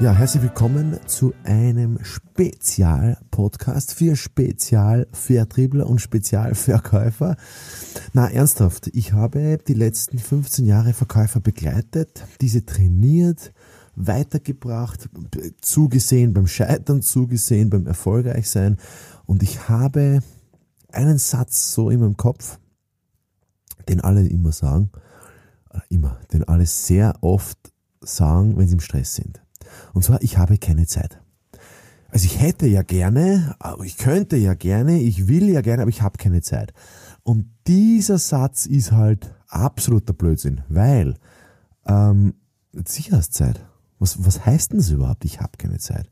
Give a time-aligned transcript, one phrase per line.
[0.00, 7.36] Ja, herzlich willkommen zu einem Spezial-Podcast für Spezialvertriebler und Spezialverkäufer.
[8.14, 13.52] Na, ernsthaft, ich habe die letzten 15 Jahre Verkäufer begleitet, diese trainiert,
[13.94, 15.10] weitergebracht,
[15.60, 18.78] zugesehen beim Scheitern, zugesehen beim Erfolgreichsein
[19.26, 20.22] und ich habe
[20.90, 22.58] einen Satz so in meinem Kopf,
[23.86, 24.92] den alle immer sagen,
[25.74, 27.58] äh, immer, den alle sehr oft
[28.00, 29.42] sagen, wenn sie im Stress sind.
[29.92, 31.20] Und zwar, ich habe keine Zeit.
[32.10, 35.90] Also ich hätte ja gerne, aber ich könnte ja gerne, ich will ja gerne, aber
[35.90, 36.72] ich habe keine Zeit.
[37.22, 41.14] Und dieser Satz ist halt absoluter Blödsinn, weil
[41.86, 42.34] ähm,
[42.84, 43.64] sicher hast Zeit.
[43.98, 45.24] Was, was heißt denn das überhaupt?
[45.24, 46.10] Ich habe keine Zeit.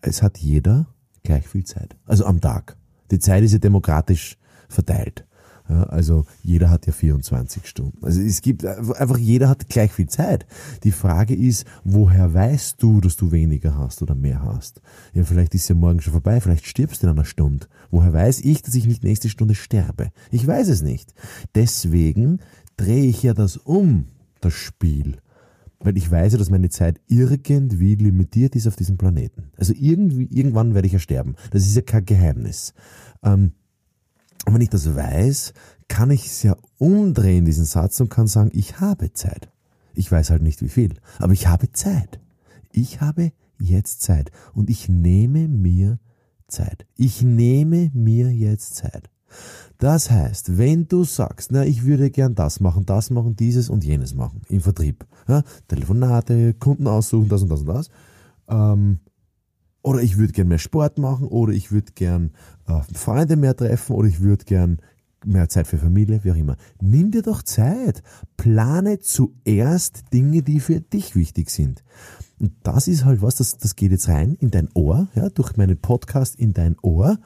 [0.00, 0.86] Es hat jeder
[1.22, 1.96] gleich viel Zeit.
[2.06, 2.76] Also am Tag.
[3.10, 5.26] Die Zeit ist ja demokratisch verteilt.
[5.72, 8.04] Ja, also jeder hat ja 24 Stunden.
[8.04, 10.44] Also es gibt einfach, jeder hat gleich viel Zeit.
[10.84, 14.82] Die Frage ist, woher weißt du, dass du weniger hast oder mehr hast?
[15.14, 17.68] Ja, vielleicht ist ja morgen schon vorbei, vielleicht stirbst du in einer Stunde.
[17.90, 20.10] Woher weiß ich, dass ich nicht nächste Stunde sterbe?
[20.30, 21.14] Ich weiß es nicht.
[21.54, 22.40] Deswegen
[22.76, 24.08] drehe ich ja das um,
[24.42, 25.16] das Spiel.
[25.80, 29.44] Weil ich weiß dass meine Zeit irgendwie limitiert ist auf diesem Planeten.
[29.56, 31.34] Also irgendwie, irgendwann werde ich ja sterben.
[31.50, 32.74] Das ist ja kein Geheimnis.
[33.22, 33.52] Ähm,
[34.52, 35.54] und wenn ich das weiß,
[35.88, 39.50] kann ich es ja umdrehen, diesen Satz, und kann sagen, ich habe Zeit.
[39.94, 42.20] Ich weiß halt nicht wie viel, aber ich habe Zeit.
[42.70, 45.98] Ich habe jetzt Zeit und ich nehme mir
[46.48, 46.84] Zeit.
[46.98, 49.08] Ich nehme mir jetzt Zeit.
[49.78, 53.84] Das heißt, wenn du sagst, na, ich würde gern das machen, das machen, dieses und
[53.84, 57.90] jenes machen im Vertrieb, ja, Telefonate, Kunden aussuchen, das und das und das,
[58.48, 58.98] ähm,
[59.82, 62.30] oder ich würde gern mehr Sport machen, oder ich würde gern
[62.66, 64.78] äh, Freunde mehr treffen, oder ich würde gern
[65.24, 66.56] mehr Zeit für Familie, wie auch immer.
[66.80, 68.02] Nimm dir doch Zeit.
[68.36, 71.84] Plane zuerst Dinge, die für dich wichtig sind.
[72.40, 75.56] Und das ist halt was, das, das geht jetzt rein in dein Ohr, ja, durch
[75.56, 77.18] meinen Podcast in dein Ohr,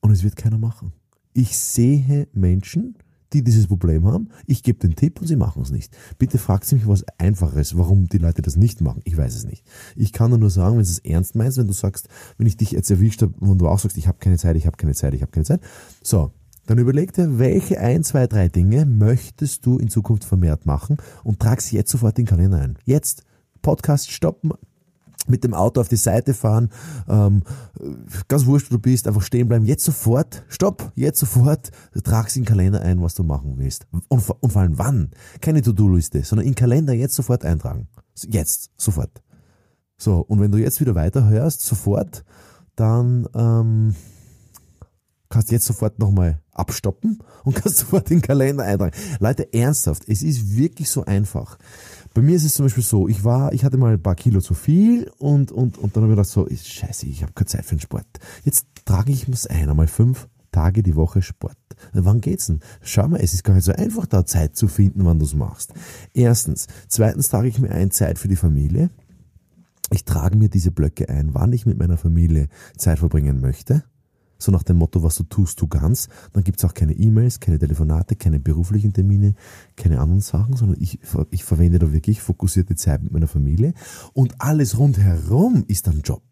[0.00, 0.92] und es wird keiner machen.
[1.32, 2.96] Ich sehe Menschen,
[3.32, 4.28] die dieses Problem haben.
[4.46, 5.96] Ich gebe den Tipp und sie machen es nicht.
[6.18, 9.02] Bitte fragt sie mich was Einfaches, warum die Leute das nicht machen.
[9.04, 9.64] Ich weiß es nicht.
[9.96, 12.08] Ich kann nur sagen, wenn du es ernst meinst, wenn du sagst,
[12.38, 14.66] wenn ich dich jetzt erwischt habe und du auch sagst, ich habe keine Zeit, ich
[14.66, 15.60] habe keine Zeit, ich habe keine Zeit.
[16.02, 16.32] So,
[16.66, 21.40] dann überleg dir, welche ein, zwei, drei Dinge möchtest du in Zukunft vermehrt machen und
[21.40, 22.78] trag sie jetzt sofort in den Kalender ein.
[22.84, 23.24] Jetzt
[23.62, 24.52] Podcast stoppen,
[25.26, 26.70] mit dem Auto auf die Seite fahren,
[27.08, 27.42] ähm,
[28.28, 31.70] ganz wurscht, wo du bist, einfach stehen bleiben, jetzt sofort, stopp, jetzt sofort,
[32.02, 33.86] trag's in den Kalender ein, was du machen willst.
[33.90, 35.10] Und, und vor allem wann?
[35.40, 37.88] Keine To-Do-Liste, sondern in den Kalender jetzt sofort eintragen.
[38.28, 39.22] Jetzt, sofort.
[39.96, 42.24] So, und wenn du jetzt wieder weiterhörst, sofort,
[42.74, 43.94] dann ähm,
[45.28, 48.96] kannst du jetzt sofort nochmal abstoppen und kannst sofort den Kalender eintragen.
[49.18, 51.58] Leute, ernsthaft, es ist wirklich so einfach.
[52.12, 54.40] Bei mir ist es zum Beispiel so, ich war, ich hatte mal ein paar Kilo
[54.40, 57.46] zu viel und, und, und dann habe ich gedacht so, ist scheiße, ich habe keine
[57.46, 58.06] Zeit für den Sport.
[58.44, 61.56] Jetzt trage ich mir es ein, einmal fünf Tage die Woche Sport.
[61.92, 62.60] Wann geht's denn?
[62.82, 65.34] Schau mal, es ist gar nicht so einfach, da Zeit zu finden, wann du es
[65.34, 65.72] machst.
[66.12, 66.66] Erstens.
[66.88, 68.90] Zweitens trage ich mir ein Zeit für die Familie.
[69.92, 73.84] Ich trage mir diese Blöcke ein, wann ich mit meiner Familie Zeit verbringen möchte
[74.42, 76.08] so nach dem Motto, was du tust, tu ganz.
[76.32, 79.34] Dann gibt's auch keine E-Mails, keine Telefonate, keine beruflichen Termine,
[79.76, 80.98] keine anderen Sachen, sondern ich,
[81.30, 83.74] ich verwende da wirklich fokussierte Zeit mit meiner Familie.
[84.12, 86.22] Und alles rundherum ist dann Job.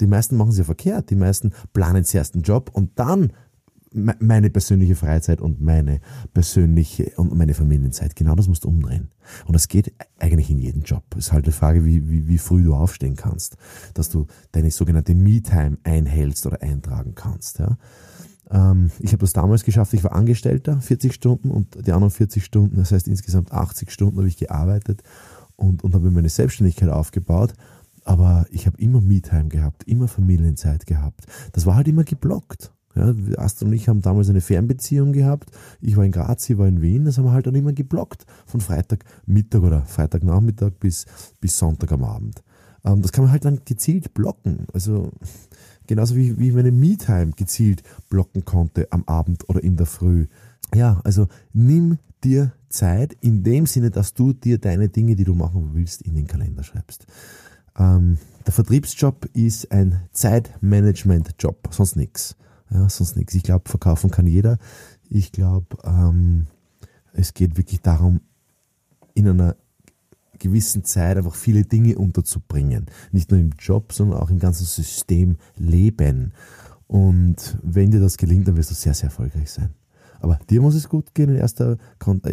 [0.00, 1.10] Die meisten machen es ja verkehrt.
[1.10, 3.32] Die meisten planen zuerst einen Job und dann
[3.92, 6.00] meine persönliche Freizeit und meine
[6.34, 8.16] persönliche und meine Familienzeit.
[8.16, 9.10] Genau das musst du umdrehen.
[9.46, 11.04] Und das geht eigentlich in jedem Job.
[11.12, 13.56] Es ist halt die Frage, wie, wie, wie früh du aufstehen kannst,
[13.94, 17.58] dass du deine sogenannte Me-Time einhältst oder eintragen kannst.
[17.58, 17.78] Ja.
[18.50, 19.94] Ähm, ich habe das damals geschafft.
[19.94, 24.18] Ich war Angestellter, 40 Stunden und die anderen 40 Stunden, das heißt insgesamt 80 Stunden
[24.18, 25.02] habe ich gearbeitet
[25.56, 27.54] und, und habe meine Selbstständigkeit aufgebaut.
[28.04, 31.26] Aber ich habe immer Me-Time gehabt, immer Familienzeit gehabt.
[31.52, 32.72] Das war halt immer geblockt.
[32.98, 35.50] Ja, Astrid und ich haben damals eine Fernbeziehung gehabt.
[35.80, 37.04] Ich war in Graz, sie war in Wien.
[37.04, 38.26] Das haben wir halt dann immer geblockt.
[38.46, 41.06] Von Freitagmittag oder Freitagnachmittag bis,
[41.40, 42.42] bis Sonntag am Abend.
[42.84, 44.66] Ähm, das kann man halt dann gezielt blocken.
[44.72, 45.12] Also
[45.86, 50.26] genauso wie, wie ich meine Me-Time gezielt blocken konnte am Abend oder in der Früh.
[50.74, 55.34] Ja, also nimm dir Zeit in dem Sinne, dass du dir deine Dinge, die du
[55.34, 57.06] machen willst, in den Kalender schreibst.
[57.78, 62.36] Ähm, der Vertriebsjob ist ein Zeitmanagement-Job, sonst nichts.
[62.70, 63.34] Ja, sonst nichts.
[63.34, 64.58] Ich glaube, verkaufen kann jeder.
[65.08, 66.46] Ich glaube, ähm,
[67.12, 68.20] es geht wirklich darum,
[69.14, 69.56] in einer
[70.38, 72.86] gewissen Zeit einfach viele Dinge unterzubringen.
[73.10, 76.32] Nicht nur im Job, sondern auch im ganzen System Leben.
[76.86, 79.74] Und wenn dir das gelingt, dann wirst du sehr, sehr erfolgreich sein.
[80.20, 81.76] Aber dir muss es gut gehen, in erster,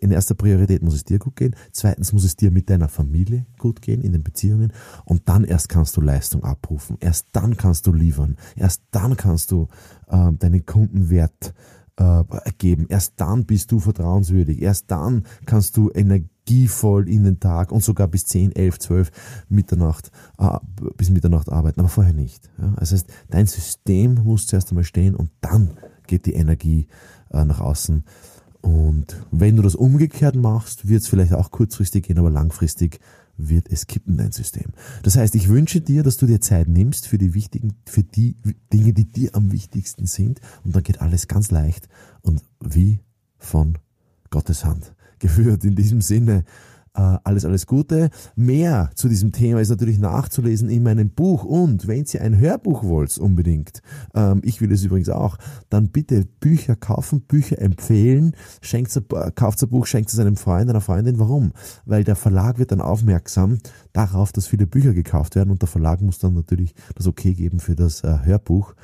[0.00, 1.56] in erster Priorität muss es dir gut gehen.
[1.72, 4.72] Zweitens muss es dir mit deiner Familie gut gehen, in den Beziehungen.
[5.04, 6.96] Und dann erst kannst du Leistung abrufen.
[7.00, 8.36] Erst dann kannst du liefern.
[8.56, 9.68] Erst dann kannst du
[10.08, 11.54] äh, deinen Kundenwert
[12.00, 12.24] äh,
[12.58, 12.86] geben.
[12.88, 14.60] Erst dann bist du vertrauenswürdig.
[14.62, 19.10] Erst dann kannst du energievoll in den Tag und sogar bis 10, 11, 12
[19.48, 20.58] Mitternacht, äh,
[20.96, 21.80] bis Mitternacht arbeiten.
[21.80, 22.50] Aber vorher nicht.
[22.58, 22.74] Ja?
[22.78, 25.70] Das heißt, dein System muss zuerst einmal stehen und dann
[26.10, 26.88] geht die Energie
[27.30, 28.04] äh, nach außen.
[28.60, 33.00] Und wenn du das umgekehrt machst, wird es vielleicht auch kurzfristig gehen, aber langfristig
[33.38, 34.72] wird es kippen, dein System.
[35.02, 38.36] Das heißt, ich wünsche dir, dass du dir Zeit nimmst für die wichtigen, für die
[38.70, 40.42] Dinge, die dir am wichtigsten sind.
[40.62, 41.88] Und dann geht alles ganz leicht
[42.20, 43.00] und wie
[43.38, 43.78] von
[44.28, 45.64] Gottes Hand geführt.
[45.64, 46.44] In diesem Sinne,
[46.92, 48.10] alles, alles Gute.
[48.34, 51.44] Mehr zu diesem Thema ist natürlich nachzulesen in meinem Buch.
[51.44, 53.80] Und wenn ihr ein Hörbuch wollt, unbedingt,
[54.14, 55.36] ähm, ich will es übrigens auch,
[55.68, 59.00] dann bitte Bücher kaufen, Bücher empfehlen, schenkt,
[59.34, 61.18] kauft ein Buch, schenkt es einem Freund, einer Freundin.
[61.18, 61.52] Warum?
[61.84, 63.58] Weil der Verlag wird dann aufmerksam
[63.92, 67.60] darauf, dass viele Bücher gekauft werden und der Verlag muss dann natürlich das Okay geben
[67.60, 68.74] für das äh, Hörbuch.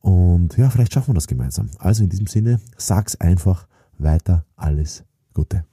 [0.00, 1.68] Und ja, vielleicht schaffen wir das gemeinsam.
[1.78, 3.66] Also in diesem Sinne, sag's einfach
[3.98, 5.04] weiter, alles
[5.34, 5.69] Gute.